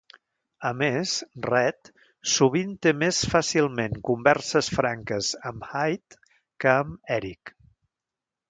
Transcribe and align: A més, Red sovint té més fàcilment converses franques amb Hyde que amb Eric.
A 0.67 0.69
més, 0.77 1.11
Red 1.47 1.91
sovint 2.37 2.71
té 2.87 2.93
més 3.03 3.19
fàcilment 3.33 3.99
converses 4.11 4.73
franques 4.79 5.31
amb 5.51 5.69
Hyde 5.83 6.21
que 6.65 6.73
amb 6.77 7.15
Eric. 7.21 7.55